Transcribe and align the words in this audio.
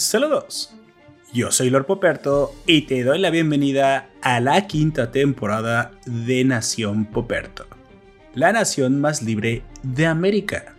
Saludos. 0.00 0.72
Yo 1.30 1.52
soy 1.52 1.68
Lord 1.68 1.84
Poperto 1.84 2.54
y 2.66 2.86
te 2.86 3.04
doy 3.04 3.18
la 3.18 3.28
bienvenida 3.28 4.08
a 4.22 4.40
la 4.40 4.66
quinta 4.66 5.12
temporada 5.12 5.90
de 6.06 6.42
Nación 6.42 7.04
Poperto, 7.04 7.66
la 8.32 8.50
nación 8.50 8.98
más 8.98 9.20
libre 9.20 9.62
de 9.82 10.06
América. 10.06 10.74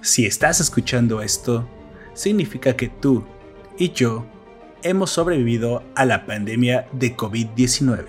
Si 0.00 0.24
estás 0.24 0.60
escuchando 0.60 1.20
esto, 1.20 1.68
significa 2.14 2.74
que 2.74 2.88
tú 2.88 3.22
y 3.76 3.92
yo 3.92 4.24
hemos 4.82 5.10
sobrevivido 5.10 5.84
a 5.94 6.06
la 6.06 6.24
pandemia 6.24 6.88
de 6.92 7.14
COVID-19 7.14 8.06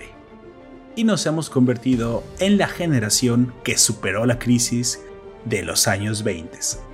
y 0.96 1.04
nos 1.04 1.26
hemos 1.26 1.50
convertido 1.50 2.24
en 2.38 2.56
la 2.56 2.66
generación 2.66 3.52
que 3.62 3.76
superó 3.76 4.24
la 4.24 4.38
crisis 4.38 5.02
de 5.44 5.64
los 5.64 5.86
años 5.86 6.24
20 6.24 6.89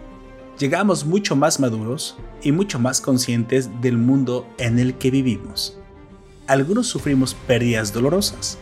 llegamos 0.58 1.04
mucho 1.04 1.36
más 1.36 1.60
maduros 1.60 2.16
y 2.42 2.52
mucho 2.52 2.78
más 2.78 3.00
conscientes 3.00 3.70
del 3.80 3.98
mundo 3.98 4.46
en 4.58 4.78
el 4.78 4.94
que 4.94 5.10
vivimos. 5.10 5.78
Algunos 6.46 6.86
sufrimos 6.86 7.34
pérdidas 7.34 7.92
dolorosas, 7.92 8.58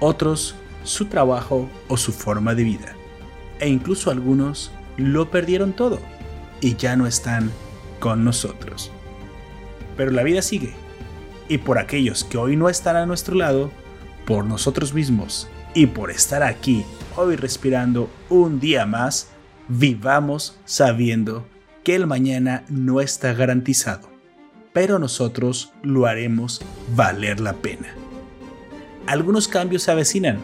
otros 0.00 0.54
su 0.84 1.06
trabajo 1.06 1.68
o 1.88 1.96
su 1.96 2.12
forma 2.12 2.54
de 2.54 2.64
vida, 2.64 2.96
e 3.60 3.68
incluso 3.68 4.10
algunos 4.10 4.70
lo 4.96 5.30
perdieron 5.30 5.72
todo 5.72 6.00
y 6.60 6.76
ya 6.76 6.96
no 6.96 7.06
están 7.06 7.50
con 8.00 8.24
nosotros. 8.24 8.90
Pero 9.96 10.10
la 10.10 10.22
vida 10.22 10.42
sigue, 10.42 10.74
y 11.48 11.58
por 11.58 11.78
aquellos 11.78 12.24
que 12.24 12.38
hoy 12.38 12.56
no 12.56 12.68
están 12.68 12.96
a 12.96 13.06
nuestro 13.06 13.34
lado, 13.34 13.70
por 14.26 14.44
nosotros 14.44 14.92
mismos 14.92 15.48
y 15.74 15.86
por 15.86 16.10
estar 16.10 16.42
aquí 16.42 16.84
hoy 17.16 17.36
respirando 17.36 18.08
un 18.28 18.60
día 18.60 18.86
más, 18.86 19.28
vivamos 19.68 20.58
sabiendo 20.64 21.46
que 21.84 21.94
el 21.94 22.06
mañana 22.06 22.64
no 22.68 23.00
está 23.00 23.34
garantizado, 23.34 24.08
pero 24.72 24.98
nosotros 24.98 25.72
lo 25.82 26.06
haremos 26.06 26.60
valer 26.94 27.40
la 27.40 27.52
pena. 27.52 27.88
Algunos 29.06 29.48
cambios 29.48 29.82
se 29.82 29.90
avecinan, 29.90 30.38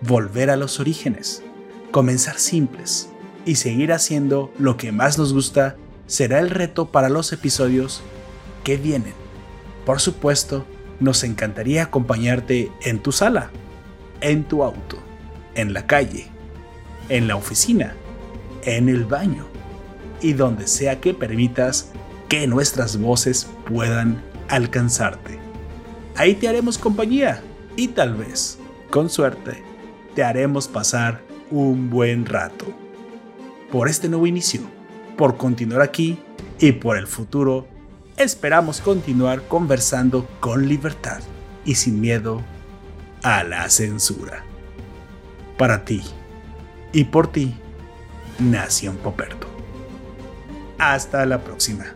volver 0.00 0.50
a 0.50 0.56
los 0.56 0.80
orígenes, 0.80 1.42
comenzar 1.90 2.38
simples 2.38 3.10
y 3.44 3.56
seguir 3.56 3.92
haciendo 3.92 4.52
lo 4.58 4.76
que 4.76 4.92
más 4.92 5.18
nos 5.18 5.32
gusta 5.32 5.76
será 6.06 6.40
el 6.40 6.50
reto 6.50 6.90
para 6.90 7.08
los 7.08 7.32
episodios 7.32 8.02
que 8.64 8.76
vienen. 8.76 9.14
Por 9.84 10.00
supuesto, 10.00 10.64
nos 11.00 11.24
encantaría 11.24 11.84
acompañarte 11.84 12.70
en 12.82 13.00
tu 13.00 13.10
sala, 13.10 13.50
en 14.20 14.44
tu 14.44 14.62
auto, 14.62 14.98
en 15.54 15.72
la 15.72 15.86
calle, 15.86 16.28
en 17.08 17.26
la 17.26 17.36
oficina, 17.36 17.94
en 18.62 18.88
el 18.88 19.04
baño 19.04 19.46
y 20.20 20.32
donde 20.32 20.66
sea 20.66 21.00
que 21.00 21.14
permitas 21.14 21.90
que 22.28 22.46
nuestras 22.46 22.98
voces 22.98 23.48
puedan 23.66 24.22
alcanzarte. 24.48 25.38
Ahí 26.16 26.34
te 26.34 26.48
haremos 26.48 26.78
compañía 26.78 27.42
y 27.76 27.88
tal 27.88 28.14
vez, 28.14 28.58
con 28.90 29.08
suerte, 29.10 29.62
te 30.14 30.22
haremos 30.22 30.68
pasar 30.68 31.22
un 31.50 31.90
buen 31.90 32.26
rato. 32.26 32.66
Por 33.70 33.88
este 33.88 34.08
nuevo 34.08 34.26
inicio, 34.26 34.60
por 35.16 35.36
continuar 35.36 35.82
aquí 35.82 36.18
y 36.58 36.72
por 36.72 36.96
el 36.96 37.06
futuro, 37.06 37.66
esperamos 38.16 38.80
continuar 38.80 39.42
conversando 39.48 40.28
con 40.40 40.68
libertad 40.68 41.20
y 41.64 41.74
sin 41.76 42.00
miedo 42.00 42.42
a 43.22 43.42
la 43.44 43.68
censura. 43.70 44.44
Para 45.56 45.84
ti 45.84 46.02
y 46.92 47.04
por 47.04 47.30
ti 47.32 47.54
Nación 48.38 48.96
Poperto. 48.96 49.46
Hasta 50.78 51.24
la 51.26 51.42
próxima. 51.42 51.94